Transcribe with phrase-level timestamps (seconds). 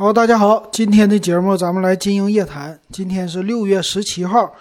[0.00, 2.78] 好，大家好，今天的节目咱们来金鹰夜谈。
[2.92, 4.54] 今天是六月十七号，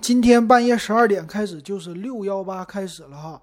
[0.00, 3.42] 今天半夜十二点开始就是六幺八开始了哈。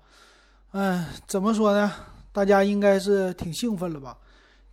[0.71, 1.93] 嗯，怎么说呢？
[2.31, 4.17] 大家应该是挺兴奋了吧？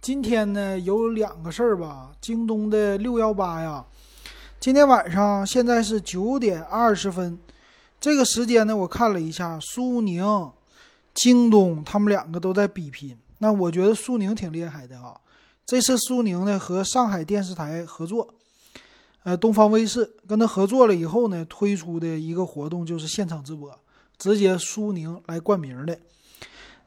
[0.00, 2.12] 今天呢有两个事儿吧。
[2.18, 3.84] 京东的六幺八呀，
[4.58, 7.38] 今天晚上现在是九点二十分，
[8.00, 10.50] 这个时间呢我看了一下，苏宁、
[11.12, 13.14] 京东他们两个都在比拼。
[13.36, 15.20] 那我觉得苏宁挺厉害的哈。
[15.66, 18.34] 这次苏宁呢和上海电视台合作，
[19.22, 23.74] 呃，东方卫视跟他合作了以后呢，推出的一个活动就是现场直播，
[24.18, 25.98] 直接苏宁来冠名的。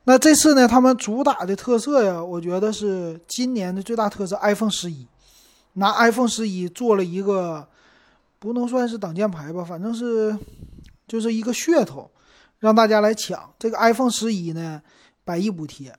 [0.03, 5.07] 那这次呢，他们主打的特色呀，我觉得是今年的最大特色，iPhone 十一，
[5.73, 7.67] 拿 iPhone 十一做了一个，
[8.37, 10.37] 不能算是挡箭牌吧，反正是
[11.07, 12.09] 就是一个噱头，
[12.59, 14.81] 让大家来抢这个 iPhone 十一呢，
[15.25, 15.93] 百亿补贴。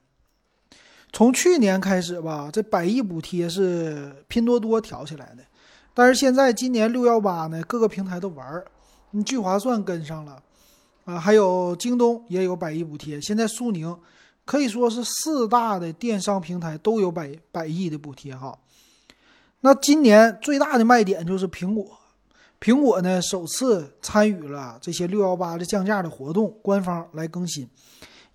[1.12, 5.42] 从去年开始吧，这百亿补贴是拼多多挑起来的，
[5.94, 8.66] 但是现在今年六幺八呢，各个平台都玩儿，
[9.12, 10.42] 你聚划算跟上了，
[11.06, 13.96] 啊，还有京东也有百亿补贴，现在苏宁
[14.44, 18.56] 可以说是四大的电商平台都有百百亿的补贴哈。
[19.60, 21.98] 那今年最大的卖点就是苹果，
[22.60, 27.68] 苹果呢首次参与了这些六幺八的降价的活动，官方来更新，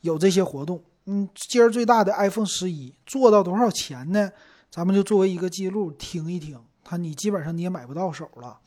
[0.01, 0.83] 有这些活动。
[1.05, 4.31] 嗯，今儿最大的 iPhone 十一做到多少钱呢？
[4.71, 6.57] 咱们就作为一个记录听一听。
[6.83, 8.57] 它你基本上你也买不到手了。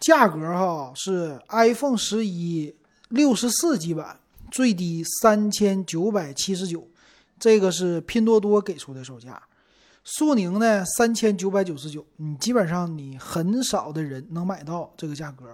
[0.00, 2.74] 价格哈是 iPhone 十一
[3.08, 4.18] 六十四 G 版
[4.50, 6.86] 最低三千九百七十九，
[7.38, 9.42] 这个是拼多多给出的售价。
[10.04, 15.52] 苏宁呢三千九百九十九，你基本上你很少的人能买到这个价格。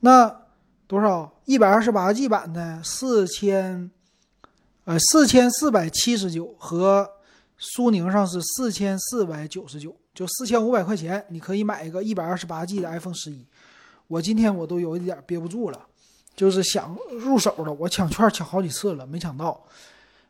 [0.00, 0.42] 那
[0.86, 3.90] 多少一百二十八 G 版的四千。
[4.88, 7.06] 呃，四千四百七十九和
[7.58, 13.44] 苏宁上是四千四百九十九，就四千五百块钱，你可以买一个一百二十八 G 的 iPhone 十一。
[14.06, 15.78] 我今天我都有一点憋不住了，
[16.34, 17.72] 就是想入手了。
[17.74, 19.62] 我抢券抢好几次了，没抢到。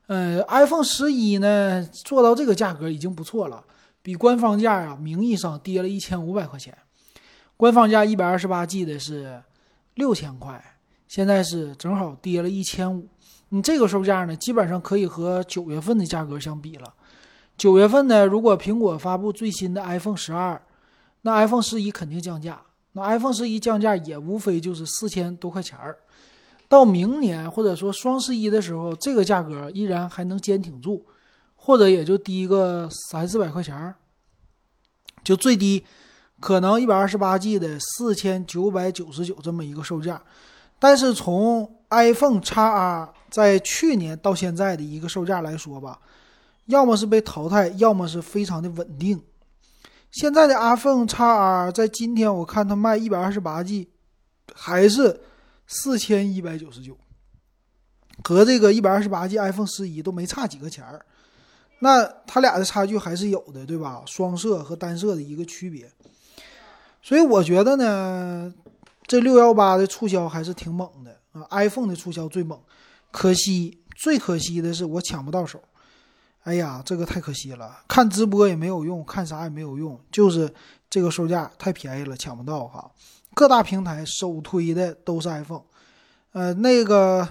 [0.09, 3.65] 呃，iPhone 十一呢做到这个价格已经不错了，
[4.03, 6.77] 比官方价啊名义上跌了一千五百块钱。
[7.57, 9.41] 官方价一百二十八 G 的是
[9.95, 10.61] 六千块，
[11.07, 13.07] 现在是正好跌了一千五。
[13.51, 16.95] 你这个售价呢，基本上可以和九月份的价格相比了。
[17.57, 20.61] 九月份呢，如果苹果发布最新的 iPhone 十二，
[21.23, 22.61] 那 iPhone 十一肯定降价。
[22.93, 25.99] 那 iPhone 十一降价也无非就是四千多块钱儿。
[26.69, 31.07] 到明年或者说双十一的时候，这个价格依然还能坚挺住，
[31.57, 33.95] 或者也就低个三四百块钱儿，
[35.25, 35.85] 就最低
[36.41, 40.23] 可能一百二十八 G 的四千九百九十九这么一个售价。
[40.79, 46.01] 但是从 iPhone x R 在去年到现在的一个售价来说吧，
[46.67, 49.23] 要么是被淘汰，要么是非常的稳定。
[50.11, 53.89] 现在的 iPhone x R 在今天我看它卖一百二十八 G，
[54.55, 55.21] 还是
[55.67, 56.97] 四千一百九十九，
[58.25, 61.05] 和这个一百二十八 G iPhone 十一都没差几个钱儿。
[61.81, 64.03] 那它俩的差距还是有的，对吧？
[64.07, 65.91] 双摄和单摄的一个区别。
[67.03, 68.55] 所以我觉得呢。
[69.07, 72.61] 这六幺八的促销还是挺猛的啊！iPhone 的促销最猛，
[73.11, 75.63] 可惜最可惜的是我抢不到手。
[76.45, 80.53] 哎呀，这个太可惜了，看直播也没有用，看啥也没有用，就是
[80.89, 82.91] 这个售价太便宜了，抢不到哈。
[83.35, 85.63] 各大平台首推的都是 iPhone，
[86.33, 87.29] 呃，那个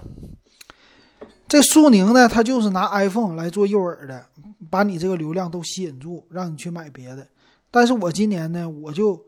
[1.47, 4.25] 这苏宁呢，它就是拿 iPhone 来做诱饵的，
[4.69, 7.27] 把你这个流量都吸引住，让你去买别的。
[7.71, 9.26] 但是我今年呢，我就。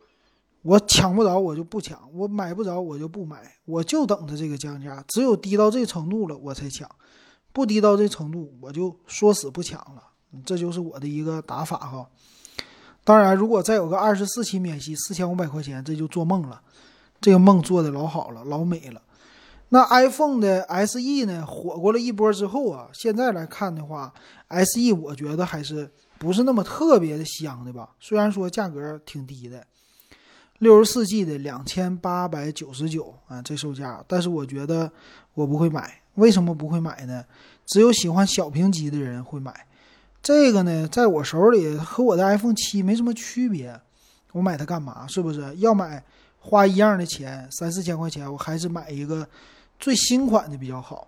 [0.61, 3.53] 我抢不着，我就不抢；我买不着，我就不买。
[3.65, 6.85] 我就等着这个降价，只有低到这程度了，我才抢；
[7.53, 10.03] 不低到这程度，我就说死不抢了。
[10.45, 12.09] 这就是我的一个打法哈。
[13.05, 16.61] 当然，如果再有个二十四期免息，四千五百块钱，这就做梦了。
[17.21, 19.01] 这个梦做的老好了，老美了。
[19.69, 24.13] 那 iPhone 的 SE 呢，火过了一波之后啊，现在来看的话
[24.49, 27.95] ，SE 我觉得还是不是那么特别的香的吧？
[27.99, 29.65] 虽然说价格挺低的。
[30.59, 34.91] 六十四 G 的两千八百九十九啊，这售价，但是我觉得
[35.33, 36.01] 我不会买。
[36.15, 37.23] 为什么不会买呢？
[37.65, 39.65] 只有喜欢小屏机的人会买。
[40.21, 43.79] 这个呢，在我手里和我的 iPhone 七没什么区别，
[44.33, 45.07] 我买它干嘛？
[45.07, 46.03] 是不是要买
[46.39, 49.25] 花一样的钱，三四千块钱，我还是买一个
[49.79, 51.07] 最新款的比较好。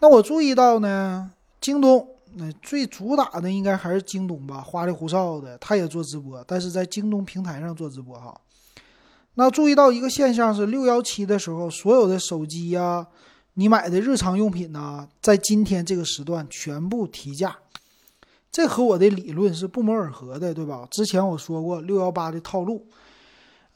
[0.00, 1.30] 那我注意到呢，
[1.60, 8.36] 京东那最主打的应该还是京东吧，花里胡哨的，他也做直播，但是在京东平台上做直播哈。
[9.38, 13.06] 那注意到一个现象是，六幺七的时候，所有的手机呀，
[13.54, 17.56] 你买的日常用品呢，在今天这个时段全部提价。
[18.50, 20.84] 这和我的理论是不谋而合的，对吧？
[20.90, 22.84] 之前我说过六幺八的套路，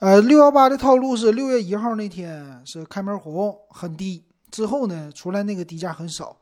[0.00, 6.36] 呃，六幺八的套路是六月一号那天是开门红很低，之后呢出来那个低价很少，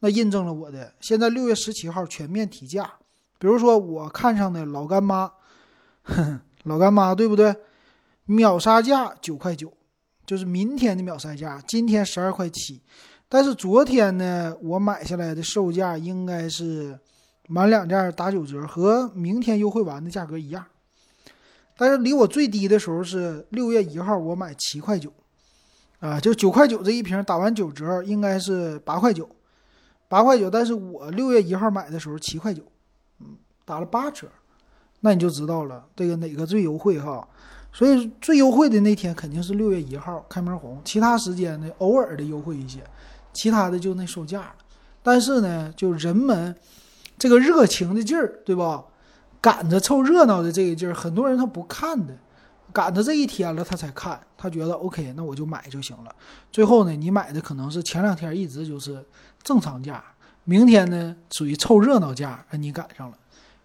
[0.00, 0.92] 那印证了我的。
[0.98, 2.94] 现在六月十七号全面提价，
[3.38, 5.30] 比如说我看上的老干妈，
[6.64, 7.54] 老干妈对不对？
[8.26, 9.72] 秒杀价九块九，
[10.26, 12.82] 就是明天的秒杀价，今天十二块七。
[13.28, 16.98] 但是昨天呢，我买下来的售价应该是
[17.48, 20.64] 满两件打九折，和明天优惠完的价格一样。
[21.76, 25.12] 但是离我最低的时候是六月一号，我买七块九，
[26.00, 29.28] 啊，就九块九这一瓶打完九折应该是八块九，
[30.08, 30.50] 八块九。
[30.50, 32.62] 但是我六月一号买的时候七块九，
[33.20, 34.28] 嗯，打了八折，
[35.00, 37.28] 那你就知道了这个哪个最优惠哈。
[37.76, 42.80] 所以最优惠的那天肯定是六月一号开门红，其他时间呢偶尔的优惠一些。
[43.34, 44.54] 其他的就那售价了，
[45.02, 46.56] 但是呢，就人们
[47.18, 48.82] 这个热情的劲儿，对吧？
[49.42, 52.16] 赶着凑热闹的这个劲儿，很多人他不看的，
[52.72, 56.10] 赶着这一天了他才看，他觉得 OK，那我就买就行了。
[56.50, 59.04] 最后呢，你买的可能是前两天一直就是
[59.42, 60.02] 正常价，
[60.44, 63.18] 明天呢属于凑热闹价，你赶上了，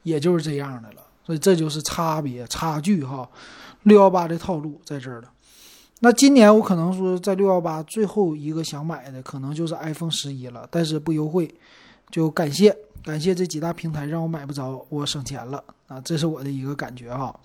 [0.04, 0.96] 也就是这样的了。
[1.24, 3.30] 所以这就是差别差距哈，
[3.83, 5.31] 六幺八的套路在这儿了。
[6.04, 11.54] 那今年我可能说在六幺八最后一个想买的可能就是 iPhone 十一了，但是不优惠，
[12.10, 17.39] 就感谢感谢这几大平台让我买不着，我省钱了啊，这是我的一个感觉哈。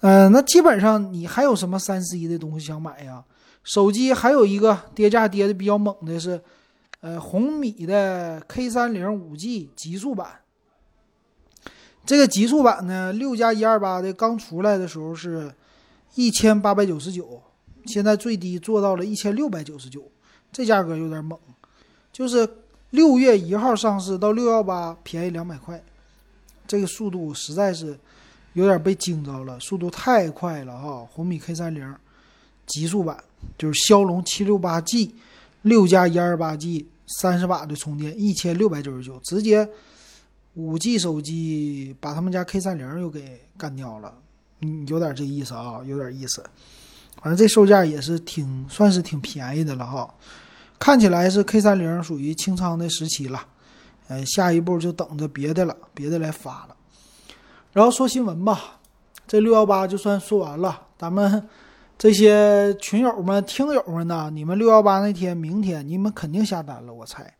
[0.00, 3.24] 嗯，那基本上你还有什么三 C 的东西想买呀？
[3.62, 6.40] 手机还有一个跌价跌的比较猛的是，
[7.00, 10.26] 呃，红米的 K 三零五 G 极速版。
[12.06, 15.52] 这个极速版呢，六加一二八的刚出来的时候是。
[16.16, 17.42] 一千八百九十九，
[17.86, 20.00] 现在最低做到了一千六百九十九，
[20.52, 21.36] 这价格有点猛。
[22.12, 22.48] 就是
[22.90, 25.82] 六月一号上市到六幺八便宜两百块，
[26.68, 27.98] 这个速度实在是
[28.52, 31.04] 有点被惊着了，速度太快了哈！
[31.10, 31.92] 红米 K 三零
[32.64, 33.18] 极速版
[33.58, 35.12] 就是骁龙七六八 G，
[35.62, 36.86] 六加一二八 G，
[37.18, 39.68] 三十瓦的充电，一千六百九十九，直接
[40.54, 44.14] 五 G 手机把他们家 K 三零又给干掉了。
[44.60, 46.42] 嗯，有点这意思啊，有点意思。
[47.22, 50.12] 反正这售价也是挺算是挺便宜的了哈。
[50.78, 53.40] 看起来是 K 三零属于清仓的时期了，
[54.08, 56.76] 呃，下一步就等着别的了，别的来发了。
[57.72, 58.80] 然后说新闻吧，
[59.26, 60.82] 这六幺八就算说完了。
[60.98, 61.48] 咱们
[61.98, 67.34] 这些群友们、听友们呢，你们六幺八那天、明天你们肯定下单了，我猜。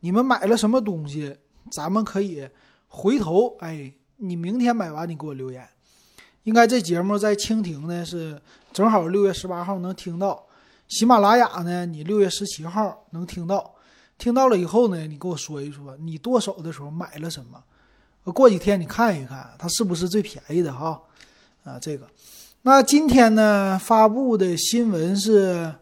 [0.00, 1.36] 你们买了什么东西？
[1.70, 2.48] 咱们可以
[2.88, 5.66] 回头，哎，你明天买完你给我留言。
[6.44, 8.40] 应该这节目在蜻蜓呢是
[8.72, 10.44] 正好六月十八号能听到，
[10.88, 13.74] 喜马拉雅呢你六月十七号能听到，
[14.18, 17.62] 听到了以后呢你给我说一说你剁手的时候买了什么，
[18.32, 21.00] 过几天你看一看它是不是最便宜的哈，
[21.62, 22.08] 啊这个，
[22.62, 25.72] 那今天呢发布的新闻是，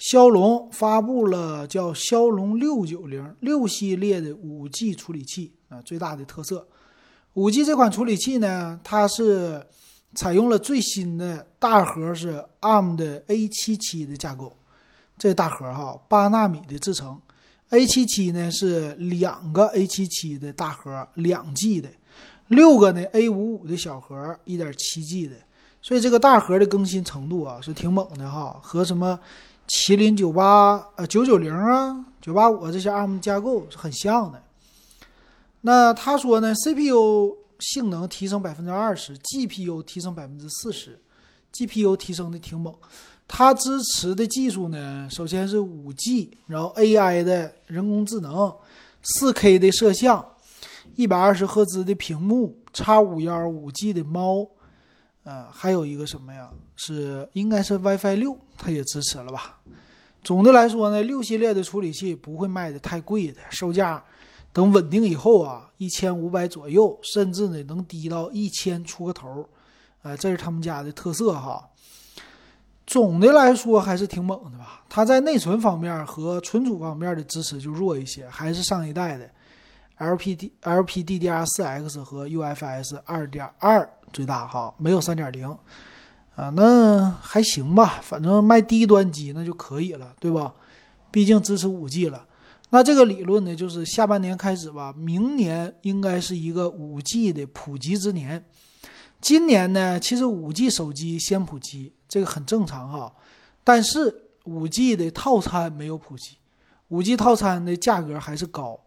[0.00, 6.66] 骁龙发布了叫骁龙六九零六系列的五 G 处理器啊最大的特色，
[7.34, 9.64] 五 G 这款处理器呢它是。
[10.12, 14.52] 采用了最新的大核是 ARM 的 A77 的架构，
[15.16, 17.16] 这大核哈八纳米的制程
[17.70, 21.88] ，A77 呢是两个 A77 的大核，两 G 的，
[22.48, 25.36] 六个呢 A55 的小核，一点七 G 的，
[25.80, 29.16] 所以这个大核的更新程度啊是挺猛的哈，和什么
[29.72, 34.42] 麒麟九八呃九九零啊九八五这些 ARM 架构是很像的。
[35.60, 37.38] 那他说呢，CPU。
[37.62, 40.98] 性能提升百分之二十，GPU 提升百分之四十
[41.52, 42.74] ，GPU 提升的挺猛。
[43.28, 48.50] 它支持的技术呢，首先是五 G，然后 AI 的人工智能，
[49.02, 50.24] 四 K 的摄像，
[50.96, 54.48] 一百二十赫兹的屏幕，叉五幺五 G 的猫，
[55.24, 56.50] 呃，还有一个什么呀？
[56.76, 59.58] 是应该是 WiFi 六，它也支持了吧？
[60.22, 64.02] 总的来说呢，六系列的处理器不会卖的太贵的，售价。
[64.52, 69.48] 等稳定以后啊，一千五百左右，甚至呢能低到一千出个头，
[70.02, 71.64] 呃，这是他们家的特色哈。
[72.84, 74.82] 总的来说还是挺猛的吧。
[74.88, 79.30] 它在内存方面和存储方面的支持就弱一些，还是上一代的
[79.98, 85.48] LPD、LPDDR4X 和 UFS 二点二最大哈，没有三点零
[86.36, 90.54] 啊，那还行吧，反正卖低端机那就可以了，对吧？
[91.10, 92.26] 毕竟支持五 G 了。
[92.70, 98.44] 那这个理论呢，就是下半年开始吧，明年应该是一个五 G 的普及之年。
[99.20, 103.12] 今年呢，其实五 G 手机先普及，这个很正常哈。
[103.64, 106.36] 但是五 G 的套餐没有普及，
[106.88, 108.78] 五 G 套餐的价格还是高。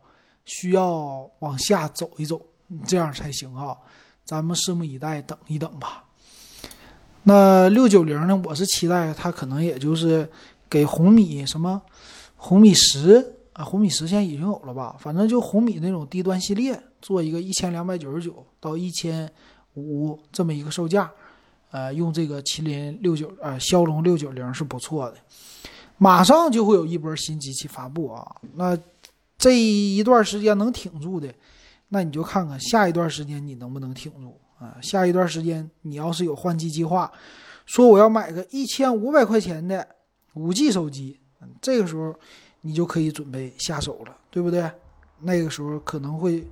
[0.45, 2.45] 需要往下走一走，
[2.85, 3.77] 这样才行啊。
[4.25, 6.05] 咱们拭目以待，等一等吧。
[7.23, 8.41] 那六九零呢？
[8.45, 10.29] 我是期待它可能也就是
[10.69, 11.81] 给红米什么
[12.35, 14.95] 红米十啊，红米十现在已经有了吧？
[14.99, 19.31] 反正就红米那种低端系列，做一个一千两百九十九到一千
[19.75, 21.09] 五这么一个售价，
[21.71, 25.17] 呃，用这个麒麟六九呃骁龙六九零是不错的。
[25.97, 28.77] 马上就会有一波新机器发布啊，那
[29.37, 31.33] 这一段时间能挺住的，
[31.93, 34.39] 那你就看看下一段时间你能不能挺住。
[34.57, 37.11] 啊，下一段时间你要是有换机计划，
[37.65, 39.85] 说我要买个一千五百块钱的
[40.35, 41.19] 五 G 手机，
[41.61, 42.15] 这个时候
[42.61, 44.71] 你就可以准备下手了，对不对？
[45.19, 46.47] 那个时候可能会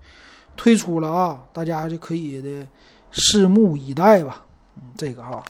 [0.57, 2.67] 推出了啊，大家就可以的
[3.13, 4.45] 拭目以待吧。
[4.75, 5.43] 嗯，这个哈，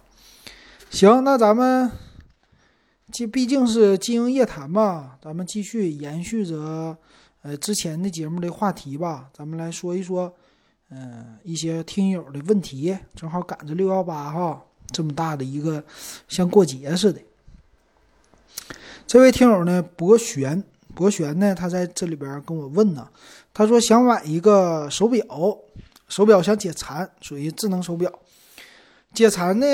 [0.91, 1.89] 行，那咱们
[3.11, 6.95] 这毕竟是经营夜谈嘛，咱们继续延续着
[7.41, 10.33] 呃之前的节目的话题吧，咱们来说一说。
[10.93, 15.81] 嗯，一些听友的问题，正好赶着六幺八哈，这么大的一个
[16.27, 17.21] 像过节似的。
[19.07, 20.61] 这位听友呢，博玄，
[20.93, 23.07] 博玄呢，他在这里边跟我问呢，
[23.53, 25.25] 他说想买一个手表，
[26.09, 28.11] 手表想解馋，属于智能手表，
[29.13, 29.65] 解馋呢，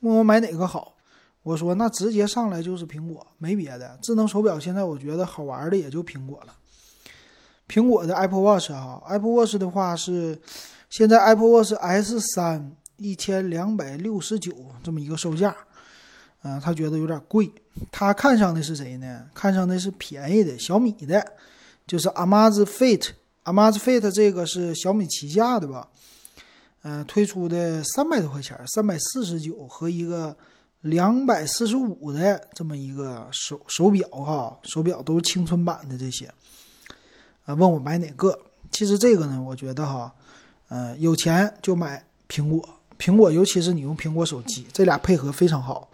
[0.00, 0.96] 问我买哪个好。
[1.44, 3.96] 我说那直接上来就是苹果，没别的。
[4.02, 6.52] 智能手表现在我觉得好玩的也就苹果了。
[7.68, 10.38] 苹果的 Apple Watch 啊，Apple Watch 的话是
[10.90, 14.52] 现在 Apple Watch S 三一千两百六十九
[14.82, 15.56] 这么一个售价，
[16.42, 17.50] 嗯，他觉得有点贵。
[17.90, 19.26] 他看上的是谁呢？
[19.34, 21.32] 看上的是便宜的小米的，
[21.86, 23.08] 就是 Amazfit。
[23.44, 25.88] Amazfit 这个是小米旗下的吧？
[26.82, 30.36] 嗯，推出的三百多块钱，三百四十九和一个
[30.82, 36.30] 两百四十五的这么一个手手表哈，手表都是青春版的这些。
[37.44, 38.38] 啊，问我买哪个？
[38.70, 40.12] 其实这个呢，我觉得哈，
[40.68, 45.88] 呃，有钱就买苹果，苹果尤其是你用苹果手机，这俩配合非常好。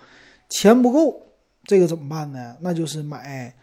[0.48, 1.20] 钱不够，
[1.64, 2.56] 这个怎么办呢？
[2.60, 3.54] 那就是买，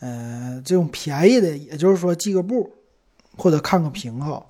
[0.00, 2.70] 呃，这种便宜的，也就是说记个步，
[3.36, 4.44] 或者看个屏哈。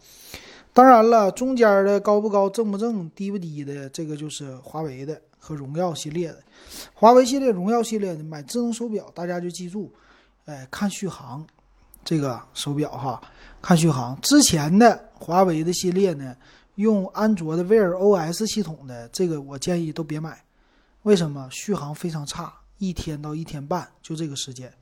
[0.73, 6.38] 当然了，中间的高不高、正不正、低不低的，这个就是华为的和荣耀系列的。
[6.93, 9.93] 华为系列、荣耀系列的买智能手表，大家就记住，
[10.45, 11.47] 哎，看续航。
[12.04, 13.20] 这个手表哈，
[13.62, 14.20] 看续航。
[14.20, 16.37] 之前的华为的系列呢，
[16.76, 20.42] 用安卓的 Wear OS 系统的，这个我建议都别买。
[21.02, 21.49] 为什么？
[21.50, 24.73] 续航非常差，一天到一天半就这个时间。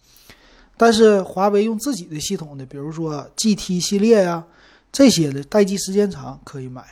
[0.77, 4.45] 但是华为用自己的系统的，比如说 GT 系列呀，
[4.91, 6.85] 这些的待机时间长，可以买。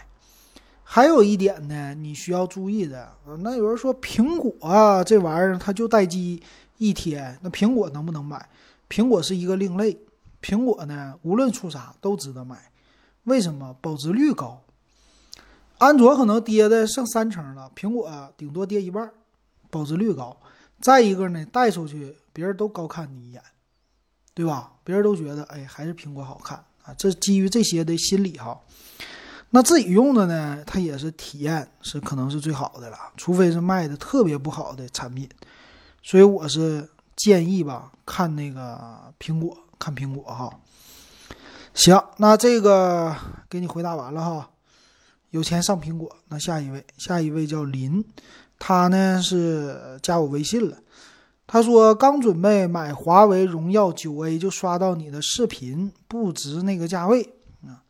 [0.82, 3.08] 还有一点呢，你需要注意的，
[3.38, 6.42] 那有人说苹果啊，这玩意儿它就待机
[6.78, 8.48] 一天，那苹果能不能买？
[8.88, 9.96] 苹果是一个另类。
[10.42, 12.70] 苹果呢，无论出啥都值得买，
[13.24, 13.76] 为什么？
[13.80, 14.62] 保值率高。
[15.78, 19.10] 安卓可能跌的剩三成了，苹果顶多跌一半，
[19.70, 20.36] 保值率高。
[20.80, 23.42] 再一个呢，带出去别人都高看你一眼，
[24.34, 24.72] 对吧？
[24.84, 26.94] 别人都觉得哎，还是苹果好看啊。
[26.98, 28.58] 这基于这些的心理哈。
[29.50, 35.28] 那自己用的呢，它也是体验是可能是最好的了，除非是卖的特别不好的产品。
[36.02, 39.56] 所以我是建议吧，看那个苹果。
[39.80, 40.60] 看苹果哈，
[41.72, 43.16] 行，那这个
[43.48, 44.50] 给你回答完了哈。
[45.30, 48.04] 有钱上苹果，那下一位，下一位叫林，
[48.58, 50.76] 他呢是加我微信了。
[51.46, 57.22] 他说刚准备买华为荣耀九 A，就刷到你的视频，不值那个价位
[57.62, 57.82] 啊。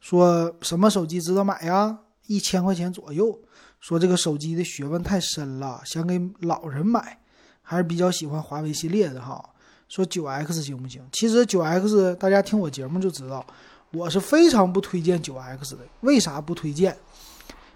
[0.00, 2.00] 说什么手机值得买呀？
[2.26, 3.40] 一千块钱左右。
[3.80, 7.18] 说这个手机的学问太深了，想给老人买，
[7.62, 9.51] 还是比较喜欢华为系列的哈。
[9.92, 11.06] 说九 X 行不行？
[11.12, 13.46] 其实九 X 大家听我节目就知道，
[13.90, 15.82] 我是非常不推荐九 X 的。
[16.00, 16.96] 为啥不推荐？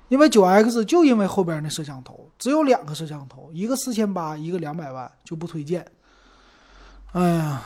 [0.09, 5.87] 因为九 X 就因为后边那摄像头只有两个摄像头，一个四千八，一个两百万，就不推荐。
[7.13, 7.63] 哎呀，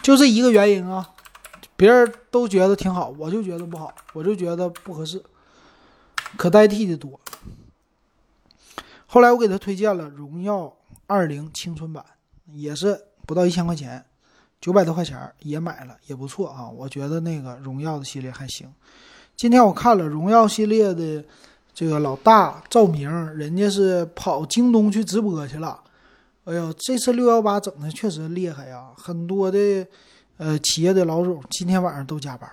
[0.00, 1.10] 就这一个原因啊！
[1.76, 5.22] 别人都觉得挺好，我就觉得不好，我就觉得不合适，
[6.38, 7.20] 可代替的多。
[9.04, 10.74] 后来我给他推荐了荣耀
[11.06, 12.02] 二零青春版。
[12.52, 14.04] 也是不到一千块钱，
[14.60, 16.68] 九百多块钱也买了，也不错啊。
[16.68, 18.72] 我觉得那个荣耀的系列还行。
[19.36, 21.24] 今天我看了荣耀系列的
[21.72, 25.80] 这个老大赵明，人家是跑京东去直播去了。
[26.44, 28.88] 哎呦，这次六幺八整的确实厉害呀！
[28.96, 29.86] 很多的
[30.38, 32.50] 呃企业的老总今天晚上都加班，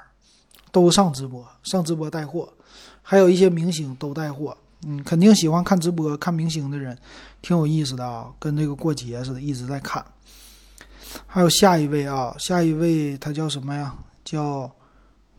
[0.71, 2.53] 都上直播，上直播带货，
[3.01, 4.55] 还有一些明星都带货。
[4.87, 6.95] 嗯，肯定喜欢看直播、看明星的人，
[7.41, 10.05] 挺有意思的啊，跟这个过节似的，一直在看。
[11.25, 13.95] 还有下一位啊，下一位他叫什么呀？
[14.23, 14.71] 叫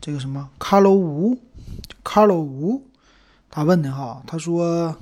[0.01, 1.37] 这个什么卡罗吴，
[2.03, 2.83] 卡罗吴，
[3.51, 4.95] 他问的哈，他说，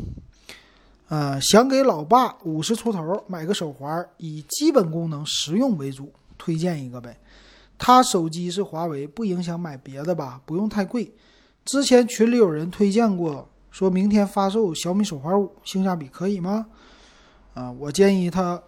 [1.08, 7.16] 呃，想给老爸五十出头买个手环，以基本功能、实用为主，推荐一个呗。
[7.78, 10.40] 他手机是华为，不影响买别的吧？
[10.44, 11.12] 不用太贵。
[11.64, 16.64] 之前群里有人推荐过，说明天发售小米手环五，性价比可以吗？
[17.54, 18.62] 啊，我建议他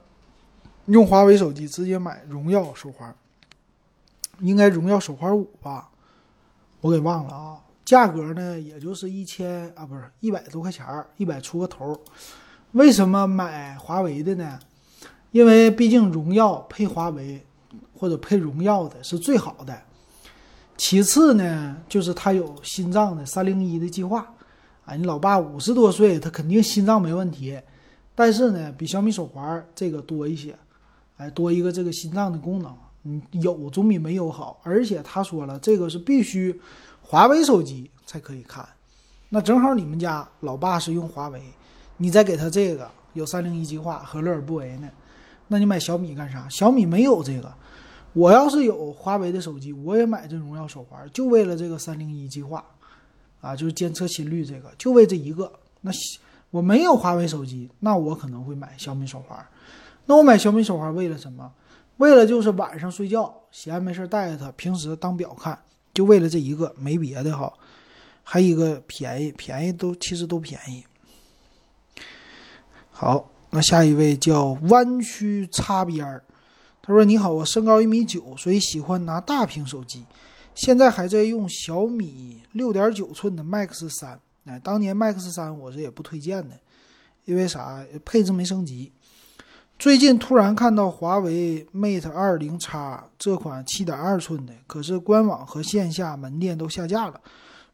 [0.86, 3.14] 用华为手机直接买荣耀手环，
[4.40, 5.90] 应该荣耀手环五吧？
[6.80, 7.60] 我给忘了啊。
[7.84, 11.96] 价格呢，也就是一千啊，不是一百多块钱儿，一百出个头。
[12.72, 14.58] 为什么买华为的呢？
[15.30, 17.46] 因为毕竟荣耀配华为
[17.96, 19.82] 或者配荣耀的是最好的。
[20.76, 24.32] 其次呢，就是它有心脏的三零一的计划。
[24.86, 27.60] 啊，你老爸五十多岁，他肯定心脏没问题。
[28.14, 30.56] 但是呢，比小米手环这个多一些，
[31.18, 34.58] 哎，多一个这个心脏的功能，你有总比没有好。
[34.62, 36.58] 而且他说了，这个是必须
[37.02, 38.66] 华为手机才可以看。
[39.28, 41.42] 那正好你们家老爸是用华为，
[41.96, 44.88] 你再给他这个有三零一计划，何乐而不为呢？
[45.48, 46.48] 那你买小米干啥？
[46.48, 47.52] 小米没有这个。
[48.12, 52.64] 我要是有华为的手机，我也买这荣耀手环，就为了这个三零一计划，
[53.40, 55.52] 啊，就是监测心率这个，就为这一个。
[55.80, 55.90] 那。
[56.52, 59.46] 我没有华为手机，那我可能会买小米手环。
[60.06, 61.52] 那我买小米手环为了什么？
[61.96, 65.58] 为了就是晚上睡觉闲没事带着它，平时当表看，
[65.92, 67.52] 就为了这一个，没别的哈。
[68.22, 70.84] 还一个便宜，便宜都其实都便宜。
[72.90, 76.22] 好，那下一位叫弯曲擦边儿，
[76.80, 80.04] 他说：“你好，我身高一米九，所以喜欢拿大屏手机，
[80.56, 86.56] 现在还在用小米六点九寸的 Max 三。”哎，当年 Max 三我是也不推荐的，
[87.24, 87.84] 因为啥？
[88.04, 88.92] 配置没升级。
[89.78, 92.70] 最近突然看到华为 Mate 二零 X
[93.18, 97.20] 这款七点二寸的，可是官网和线下门店都下架了，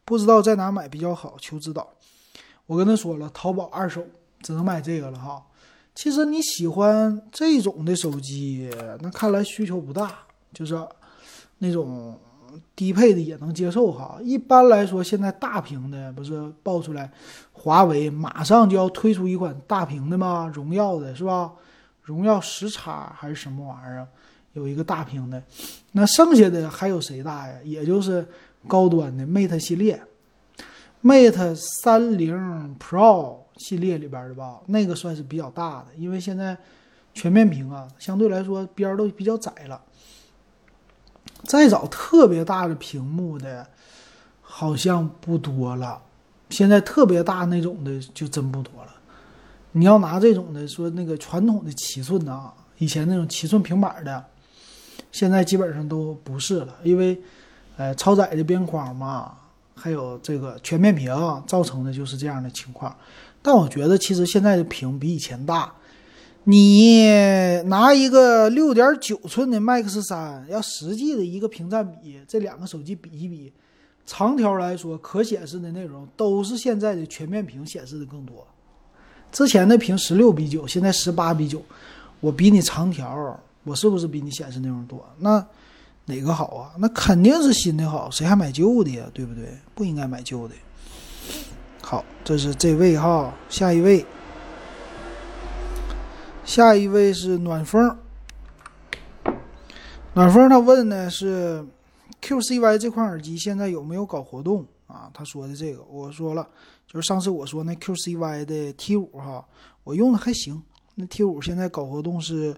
[0.04, 1.88] 不知道在哪买比较好，求指导。
[2.66, 4.02] 我跟他说了，淘宝二手
[4.40, 5.44] 只能买这个了哈。
[5.94, 8.68] 其实你喜欢这种的手机，
[9.00, 10.20] 那看来需求不大，
[10.52, 10.74] 就是
[11.58, 12.18] 那种。
[12.74, 14.18] 低配的也能接受哈。
[14.22, 17.10] 一般来说，现在大屏的不是爆出来，
[17.52, 20.50] 华为马上就要推出一款大屏的吗？
[20.52, 21.52] 荣耀的是吧？
[22.02, 24.06] 荣耀十叉还是什么玩意儿？
[24.54, 25.42] 有一个大屏的。
[25.92, 27.54] 那剩下的还有谁大呀？
[27.64, 28.26] 也就是
[28.66, 30.02] 高端的 Mate 系列
[31.02, 36.56] ，Mate 三零 Pro 系列里边的吧，那个算是比较大的，因为现在
[37.14, 39.80] 全面屏啊，相对来说边儿都比较窄了。
[41.44, 43.66] 再找特别大的屏幕的，
[44.40, 46.00] 好像不多了。
[46.50, 48.94] 现在特别大那种的就真不多了。
[49.72, 54.24] 你要拿这种的说那个传统的七寸的啊，以前那种七寸平板的，
[55.10, 57.20] 现在基本上都不是了，因为
[57.76, 59.32] 呃超窄的边框嘛，
[59.74, 61.10] 还有这个全面屏
[61.46, 62.96] 造成的就是这样的情况。
[63.40, 65.72] 但我觉得其实现在的屏比以前大。
[66.44, 67.06] 你
[67.66, 73.52] 拿一个六点九寸的 Max 三，要实际的一个屏占比，这两个手机比一比，
[74.04, 78.44] 长条来说，可显示的内容都是现在的全面屏显示的更多。
[79.30, 81.62] 之前的屏十六比九，现在十八比九，
[82.18, 85.00] 我比你长条，我是不是比你显示内容多？
[85.18, 85.46] 那
[86.06, 86.72] 哪个好啊？
[86.76, 89.04] 那肯定是新的好，谁还买旧的呀？
[89.14, 89.44] 对不对？
[89.76, 90.54] 不应该买旧的。
[91.80, 94.04] 好，这是这位哈，下一位。
[96.44, 97.96] 下一位是暖风，
[100.12, 101.64] 暖风他问的是
[102.20, 105.10] QCY 这款耳机现在有没有搞活动啊？
[105.14, 106.46] 他说的这个，我说了，
[106.86, 109.44] 就是上次我说那 QCY 的 T 五哈，
[109.84, 110.62] 我用的还行。
[110.94, 112.54] 那 T 五现在搞活动是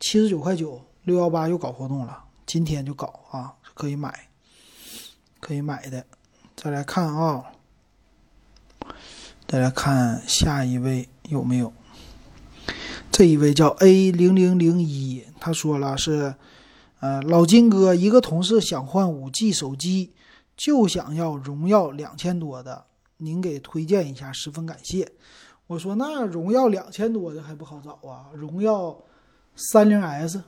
[0.00, 4.28] 七十九块九，六幺八又搞活动了，今天就搞啊，可以买，
[5.38, 6.04] 可以买的。
[6.56, 7.44] 再来看啊，
[9.46, 11.72] 再来看下一位有没有。
[13.12, 16.34] 这一位叫 A 零零零一，他说了是，
[17.00, 20.14] 呃，老金哥，一个同事想换五 G 手机，
[20.56, 22.86] 就想要荣耀两千多的，
[23.18, 25.12] 您给推荐一下，十分感谢。
[25.66, 28.96] 我说那荣耀两千多的还不好找啊，荣耀
[29.54, 30.42] 三零 S，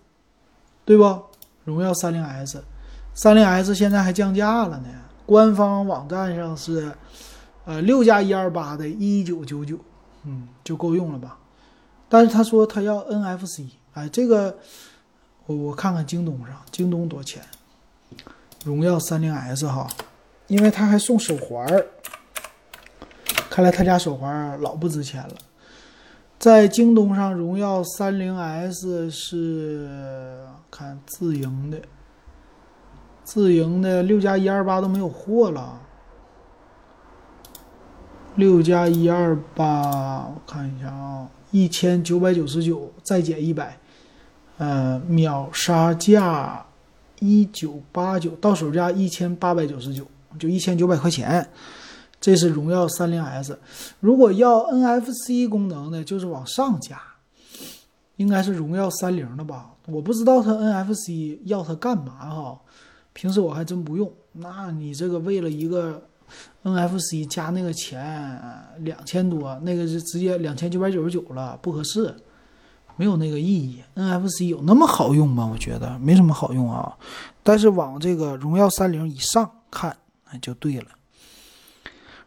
[0.86, 1.22] 对不？
[1.64, 2.64] 荣耀三零 S，
[3.12, 4.88] 三零 S 现在还降价了呢，
[5.26, 6.90] 官方网站上是，
[7.66, 9.78] 呃，六加一二八的一九九九，
[10.24, 11.38] 嗯，就够用了吧？
[12.14, 14.56] 但是他说他要 NFC，哎，这个
[15.46, 17.42] 我我看看京东上，京东多少钱？
[18.64, 19.88] 荣耀三零 S 哈，
[20.46, 21.84] 因为他还送手环儿，
[23.50, 25.34] 看来他家手环老不值钱了。
[26.38, 31.82] 在京东上，荣耀三零 S 是看自营的，
[33.24, 35.80] 自营的六加一二八都没有货了。
[38.36, 43.78] 六加一二八，我看一下啊，一千九百九十九，再减一百，
[44.58, 46.66] 呃，秒杀价
[47.20, 50.04] 一九八九，到手价一千八百九十九，
[50.36, 51.48] 就一千九百块钱。
[52.20, 53.56] 这是荣耀三零 S，
[54.00, 57.00] 如果要 NFC 功能的，就是往上加，
[58.16, 59.70] 应该是荣耀三零的吧？
[59.86, 62.60] 我不知道它 NFC 要它干嘛哈，
[63.12, 64.12] 平时我还真不用。
[64.32, 66.02] 那你这个为了一个
[66.62, 68.40] NFC 加那个钱
[68.78, 72.14] 两千多，那个是直接两千九百九十九了，不合适，
[72.96, 73.82] 没有那个意义。
[73.94, 75.48] NFC 有那么好用吗？
[75.52, 76.96] 我觉得没什么好用啊。
[77.42, 79.96] 但是往这个荣耀三零以上看，
[80.32, 80.86] 那就对了。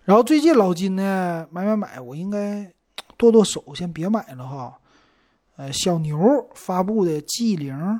[0.05, 2.71] 然后最近老金呢买买买，我应该
[3.17, 4.77] 剁剁手，先别买了哈。
[5.55, 7.99] 呃，小牛发布的 G 零，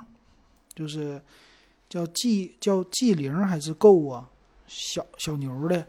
[0.76, 1.20] 就是
[1.90, 4.30] 叫 G 叫 G 零还是 Go 啊？
[4.67, 5.86] 小小牛的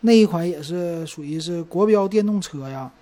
[0.00, 2.92] 那一款也是属于是国标电动车呀，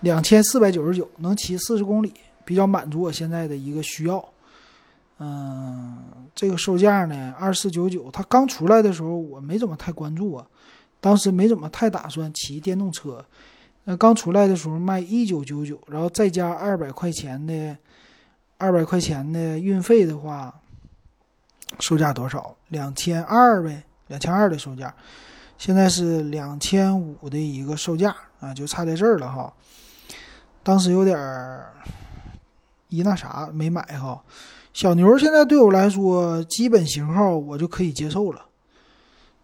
[0.00, 2.12] 两千四百九十九，能骑四十公里，
[2.44, 4.22] 比较满足我现在的一个需要。
[5.18, 5.98] 嗯，
[6.34, 10.46] 这个售价呢二四九九，它刚出来的时候我没怎么太关注啊。
[11.02, 13.24] 当时没怎么太打算骑电动车，
[13.84, 17.74] 那刚出来的时候卖一九九九，然后再加二百块钱的
[18.58, 20.54] 二百块钱的运费的话，
[21.78, 22.54] 售价多少？
[22.68, 24.92] 两千二呗，两千二的售价，
[25.56, 29.52] 现在是两千五的一个售价啊，就差在这儿了哈。
[30.64, 31.72] 当时有点儿
[32.88, 34.20] 一那啥没买哈，
[34.72, 38.46] 小牛现在对我来说基本型号我就可以接受了。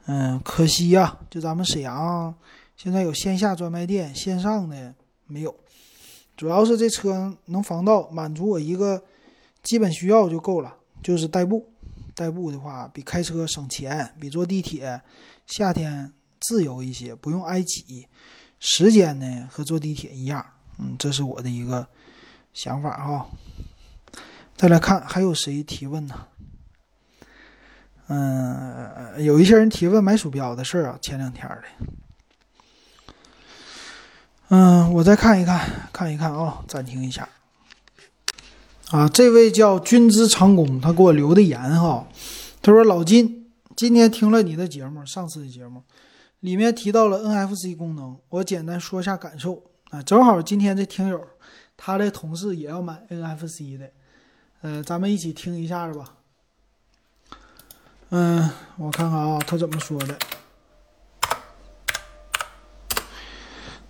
[0.07, 2.35] 嗯，可惜呀，就咱们沈阳
[2.77, 4.93] 现在有线下专卖店，线上的
[5.29, 5.55] 没有。
[6.37, 9.01] 主要是这车能防盗，满足我一个
[9.63, 11.65] 基本需要就够了，就是代步。
[12.17, 15.01] 代步的话，比开车省钱，比坐地铁
[15.47, 18.09] 夏天自由一些，不用挨挤。
[18.59, 20.45] 时间呢和坐地铁一样。
[20.79, 21.87] 嗯，这是我的一个
[22.55, 23.29] 想法哈。
[24.57, 26.27] 再来看还有谁提问呢？
[28.09, 31.65] 嗯，有一些人提问买鼠标的事儿啊，前两天的。
[34.49, 37.29] 嗯，我再看一看，看一看啊，暂停一下。
[38.91, 42.07] 啊，这位叫君之长工，他给我留的言哈，
[42.63, 45.83] 他说：“老金，今天听了你的节目，上次的节目
[46.39, 50.01] 里面提到了 NFC 功能，我简单说一下感受啊。
[50.03, 51.21] 正好今天这听友
[51.77, 53.91] 他的同事也要买 NFC 的，
[54.63, 56.15] 呃，咱们一起听一下吧。”
[58.11, 60.17] 嗯，我看看啊，他怎么说的？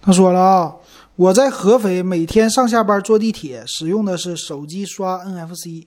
[0.01, 0.77] 他说了啊，
[1.17, 5.87] 我在合肥每天上下班坐地铁，使用的是手机刷 NFC，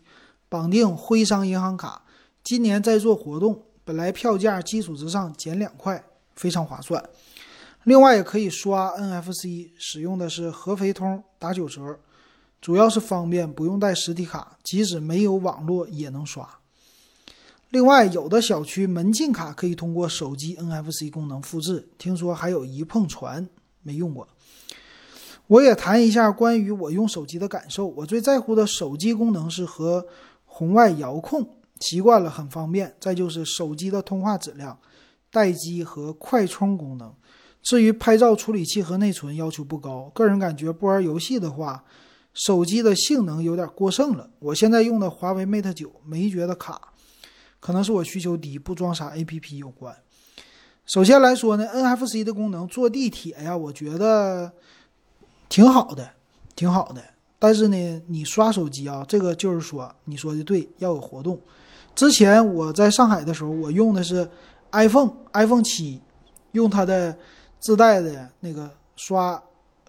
[0.49, 2.01] 绑定徽商银行卡。
[2.43, 6.03] 今年在做活动，本来票价基础之上减两块，
[6.35, 7.07] 非常划算。
[7.83, 11.99] 另外也可以刷 NFC，使用的是合肥通打九折，
[12.59, 16.49] 主要是方便，不用带实体卡，即使没有网络也能刷。
[17.69, 23.47] 另外，有的小区门禁卡可以通过手机 NFC 功能复制，听说还有一碰传，
[23.83, 24.27] 没用过。
[25.49, 27.87] 我也谈一下关于我用手机的感受。
[27.87, 30.05] 我最在乎的手机功能是和
[30.45, 31.43] 红外遥控，
[31.79, 32.95] 习惯了很方便。
[32.99, 34.77] 再就是手机的通话质量、
[35.31, 37.11] 待机和快充功能。
[37.63, 41.83] 至于拍照处理器和内存要求不高，个人感觉不玩游戏的话，
[42.31, 44.29] 手机的性能有点过剩了。
[44.37, 46.79] 我现在用的华为 Mate 九没觉得卡。
[47.59, 49.95] 可能是我需求低，不装啥 APP 有关。
[50.85, 54.53] 首先来说呢，NFC 的功能，坐地铁呀，我觉得
[55.49, 56.09] 挺好的，
[56.55, 57.03] 挺好的。
[57.37, 61.39] 但是呢，你刷手机啊，这个就是说，你说的对，要有活动。
[61.95, 64.29] 之前我在上海的时候，我用的是
[64.71, 65.99] iPhone，iPhone 七，
[66.51, 67.17] 用它的
[67.59, 69.41] 自带的那个刷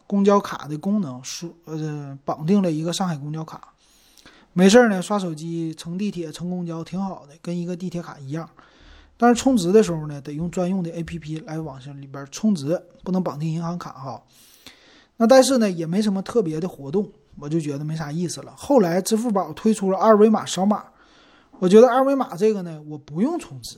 [0.06, 3.74] 公交卡的功能，输呃绑定了一个上海公交卡。
[4.52, 8.48] 没事儿呢，刷手机乘地铁、乘公交挺好的，跟一个地铁卡一样。
[9.16, 14.22] 但是充值的时候呢，得用专用的 APP 来往上里边充值，不能绑定银行卡哈。
[15.20, 18.54] 那但是呢，也没什么特别的活动，我就觉得没啥意思了。
[18.56, 20.82] 后来支付宝推出了二维码扫码，
[21.58, 23.76] 我觉得二维码这个呢，我不用充值，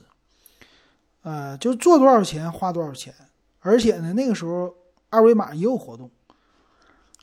[1.23, 3.13] 呃，就做多少钱花多少钱，
[3.59, 4.73] 而且呢，那个时候
[5.11, 6.09] 二维码也有活动，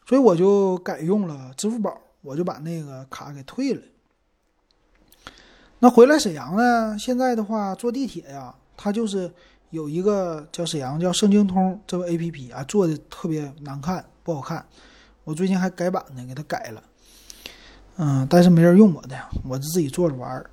[0.05, 1.97] 所以我就改用了支付宝。
[2.21, 3.81] 我就把那个卡给退了。
[5.79, 6.97] 那回来沈阳呢？
[6.99, 9.33] 现在的话，坐地铁呀，它就是
[9.71, 14.65] 有一个叫沈阳叫盛京通这个 A P P 啊，做的特别难看，不好看。
[15.23, 16.83] 我最近还改版呢，给它改了。
[17.97, 19.15] 嗯，但是没人用我的，
[19.47, 20.49] 我就自己做着玩儿。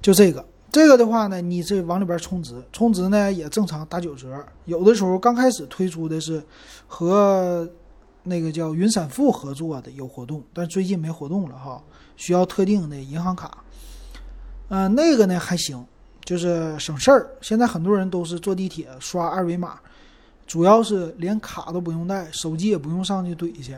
[0.00, 4.42] 就这个，这个的话呢，你这往里边充值，充值呢也正常打九折。
[4.64, 6.42] 有的时候刚开始推出的是
[6.86, 7.68] 和
[8.22, 11.82] 那个叫云闪付合作的有活动，但最近没活动了哈，
[12.16, 13.64] 需要特定的银行卡。
[14.68, 15.84] 嗯，那个呢还行，
[16.26, 17.30] 就是省事儿。
[17.40, 19.78] 现在很多人都是坐地铁刷二维码，
[20.46, 23.74] 主要是连卡都不用带，手机也不用上去怼去。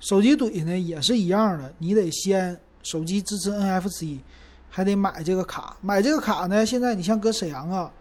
[0.00, 4.18] 手机怼呢也是一样的，你得先手机支持 NFC，
[4.70, 5.76] 还得买这个卡。
[5.80, 7.92] 买这个卡呢，现在你像搁沈阳啊，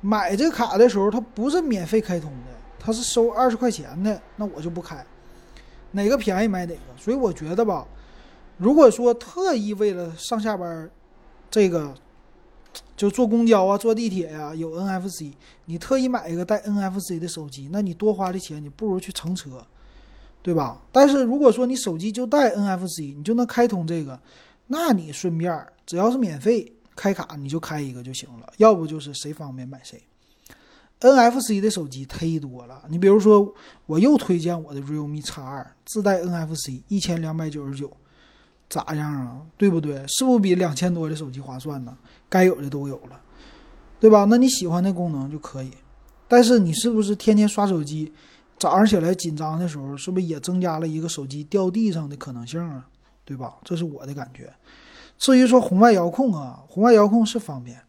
[0.00, 5.04] 买这个卡的时候，它不是免费开通的，它是收二十块钱的，那我就不开。
[5.90, 6.80] 哪个便宜买哪个。
[6.96, 7.86] 所以我觉得吧，
[8.56, 10.90] 如果说特意为了上下班，
[11.50, 11.94] 这个
[12.96, 15.32] 就坐公交啊、坐地铁呀有 NFC，
[15.66, 19.66] 你特意买一个带 NFC 的手机，那你多花的钱，你不如去乘车。
[20.40, 20.80] 对吧？
[20.92, 24.18] 但是如果说你手机就带 NFC，你就能开通这个，
[24.68, 28.50] 那你顺便只要是免费开卡，你就开一个就行了。
[28.56, 30.00] 要不就是谁方便买谁。
[31.00, 33.52] NFC 的手机忒多了，你比如说，
[33.84, 37.94] 我又推荐我的 Realme X 二，自带 NFC，一千两百九十九，
[38.68, 39.40] 咋样啊？
[39.56, 40.04] 对不对？
[40.06, 41.96] 是不是比两千多的手机划算呢？
[42.28, 43.20] 该有的都有了，
[43.98, 44.26] 对吧？
[44.28, 45.70] 那你喜欢的功能就可以。
[46.26, 48.12] 但是你是不是天天刷手机？
[48.58, 52.86] 早上起来紧张的时候，是不是也增加了一个手机掉地上的可能性啊？
[53.24, 53.54] 对吧？
[53.64, 54.52] 这是我的感觉。
[55.16, 57.80] 至于说红外遥控啊，红外遥控是方便，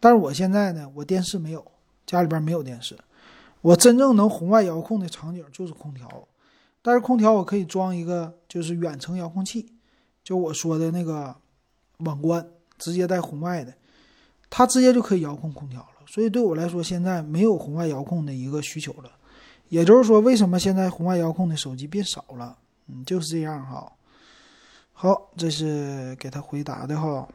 [0.00, 1.64] 但是我现在呢，我电视没有，
[2.06, 2.96] 家里边没有电视。
[3.60, 6.08] 我真正能红外遥控的场景就是空调，
[6.80, 9.73] 但是空调我可以装一个就是远程遥控器，
[10.24, 11.36] 就我说的那个
[11.98, 12.44] 网关，
[12.78, 13.72] 直接带红外的，
[14.50, 15.88] 它直接就可以遥控空调了。
[16.06, 19.10] 所以对我来说，现在没有红外遥控的一个需求了。
[19.68, 22.56] 也就是说，为什么现在红外遥控的手机变少了？
[22.86, 23.92] 嗯，就是这样哈。
[24.92, 27.28] 好，这是给他回答的哈。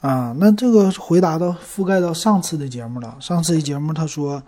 [0.00, 3.16] 啊，那这个回答到覆盖到上次的节目了。
[3.20, 4.42] 上次的节目他说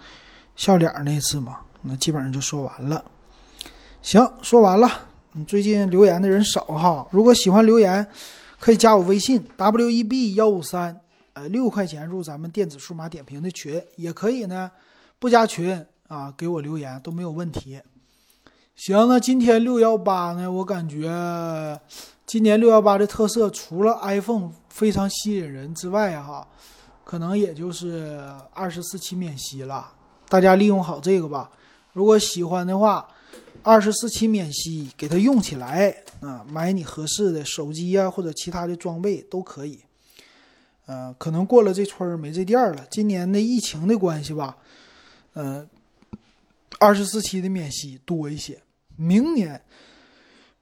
[0.56, 3.04] 笑脸那次嘛，那基本上就说完了。
[4.02, 5.07] 行，说完了。
[5.46, 8.06] 最近留言的人少哈，如果喜欢留言，
[8.58, 11.00] 可以加我微信 w e b 幺五三，
[11.32, 14.70] 呃，六块钱入咱们电子数码点评的群，也可以呢。
[15.18, 17.80] 不加群啊，给我留言都没有问题。
[18.76, 20.50] 行，那今天六幺八呢？
[20.50, 21.80] 我感觉
[22.24, 26.46] 今年六幺八的特色，除了 iPhone 非常吸引人之外，哈，
[27.02, 28.20] 可能也就是
[28.52, 29.92] 二十四期免息了。
[30.28, 31.50] 大家利用好这个吧。
[31.92, 33.08] 如果喜欢的话，
[33.62, 39.80] 二十四期免息，给它用起来啊，买你合适的手机呀，或者其他的装备都可以。
[40.86, 42.86] 嗯，可能过了这村儿没这店了。
[42.90, 44.56] 今年的疫情的关系吧。
[45.34, 45.68] 嗯，
[46.78, 48.58] 二十四期的免息多一些。
[48.96, 49.60] 明年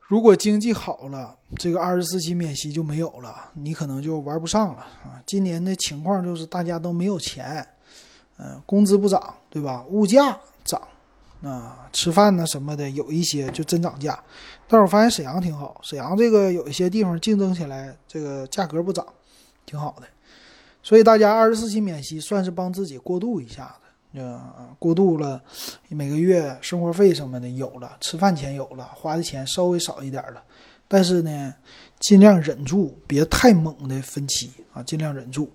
[0.00, 5.22] 如果经济好了，这个二十四期免息就没有了，你可能就玩不上了啊。
[5.24, 7.66] 今年的情况就是大家都没有钱，
[8.38, 9.84] 嗯，工资不涨，对吧？
[9.88, 10.80] 物价涨，
[11.46, 14.18] 啊，吃饭呢什么的有一些就真涨价。
[14.68, 19.06] 但是我发现沈阳挺好，沈阳这个有一些地方竞争起来，这个价格不涨，
[19.64, 20.06] 挺好的。
[20.82, 24.18] 所以大家二十四期免息算是帮自己过渡一下子。
[24.18, 24.40] 呃，
[24.78, 25.42] 过渡了，
[25.88, 30.42] 每个月生活费什么的有了，吃饭钱有了，花的钱稍微少一点了，
[30.88, 31.54] 但是呢，
[31.98, 35.52] 尽量忍住，别太猛的分期啊，尽量忍住。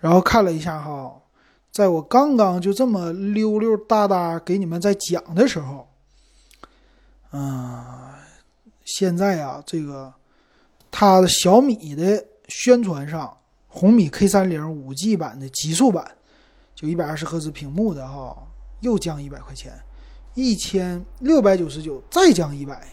[0.00, 1.14] 然后看了一下哈，
[1.74, 5.88] 在我刚刚就这么溜溜达达给你们在讲的时候，
[7.32, 7.84] 嗯，
[8.84, 10.14] 现在啊，这个
[10.88, 16.08] 它小米的宣传上，红米 K 三零五 G 版的极速版。
[16.76, 18.36] 就一百二十赫兹屏幕的哈，
[18.78, 19.72] 又降一百块钱，
[20.34, 22.86] 一千六百九十九，再降一百，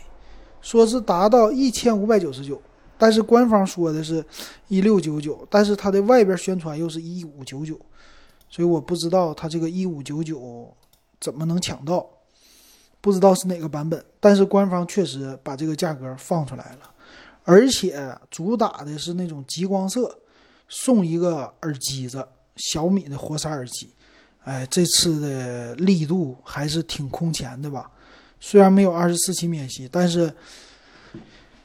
[0.60, 2.60] 说是达到一千五百九十九，
[2.98, 4.26] 但是官方说的是
[4.70, 7.80] 一六九九，但是它的外边宣传又是一五九九，
[8.52, 10.72] 所以我不知道它这个一五九九
[11.20, 12.08] 怎么能抢到，
[13.02, 16.92] 不知道是哪个版本，但是官方确实把这个价格放出来了，
[17.46, 20.20] 而且主打的是那种极光色，
[20.68, 22.28] 送一个耳机子。
[22.58, 23.92] 小米的活塞耳机，
[24.44, 27.90] 哎，这次的力度还是挺空前的吧？
[28.42, 30.32] 虽然没有二十四期免息，但是，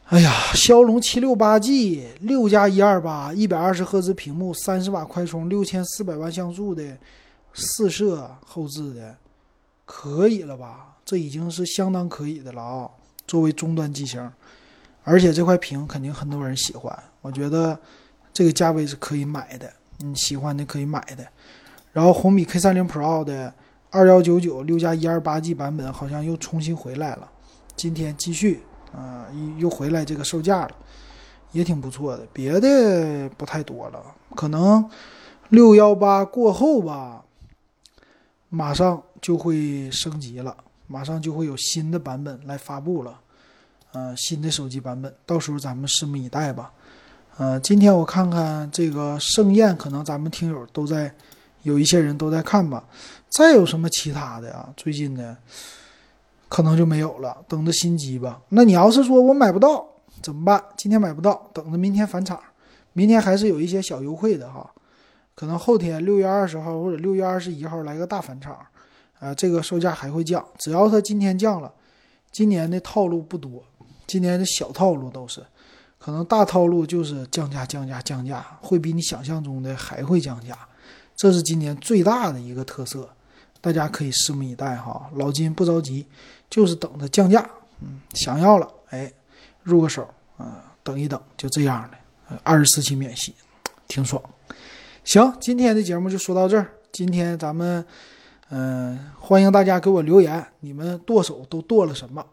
[0.06, 6.96] 哎呀，骁龙七六八 G 六加一二八，一百二十赫兹屏幕，三十瓦快充，六千四百万像素的
[7.52, 9.16] 四摄后置的，
[9.84, 10.94] 可以了吧？
[11.04, 12.88] 这已经是相当可以的了啊！
[13.26, 14.30] 作为中端机型，
[15.02, 17.76] 而且这块屏肯定很多人喜欢，我觉得
[18.32, 19.68] 这个价位是可以买的。
[19.98, 21.26] 你喜欢的可以买的，
[21.92, 23.52] 然后红米 K 三零 Pro 的
[23.90, 27.28] 二幺九九六加一二八 G 版本好像又重新回来了，
[27.74, 28.62] 今天继续
[28.92, 30.70] 啊，又又回来这个售价了，
[31.52, 32.26] 也挺不错的。
[32.32, 34.02] 别的不太多了，
[34.34, 34.88] 可能
[35.48, 37.24] 六幺八过后吧，
[38.48, 43.18] 马上就会升级了，马上就会有新的版本来发布了，
[43.92, 46.72] 呃，新的手机版本，到时候咱们拭目以待吧。
[47.38, 51.14] 呃，今天我看看这个盛宴，可能咱们听友都在，
[51.64, 52.82] 有一些人都在看吧。
[53.28, 54.72] 再有什么其他的啊？
[54.74, 55.36] 最近的
[56.48, 58.40] 可能就没有了，等着新机吧。
[58.50, 59.86] 那你要是说我买不到
[60.22, 60.62] 怎么办？
[60.76, 62.40] 今天买不到，等着明天返场。
[62.92, 64.70] 明天还是有一些小优惠的哈，
[65.34, 68.56] 可能后天六月二十号或者六月二十一号来个大返场，
[69.20, 70.42] 啊，这个售价还会降。
[70.58, 71.70] 只要它今天降了，
[72.32, 73.62] 今年的套路不多，
[74.06, 75.44] 今年的小套路都是。
[75.98, 80.56] 可能大套路就是降价、降价、降价，会比你想象中的还会降价，
[81.16, 83.08] 这是今年最大的一个特色，
[83.60, 85.10] 大家可以拭目以待哈。
[85.16, 86.06] 老金不着急，
[86.48, 87.48] 就是等着降价，
[87.80, 89.12] 嗯，想要了，哎，
[89.62, 93.34] 入个手啊，等一等，就这样的，二十四期免息，
[93.88, 94.22] 挺爽。
[95.04, 96.72] 行，今天的节目就说到这儿。
[96.92, 97.84] 今天咱们，
[98.48, 102.24] 嗯，欢迎大家给我留言，你们剁手都剁了什么？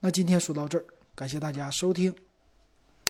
[0.00, 2.14] 那今天说到这儿，感谢大家收听。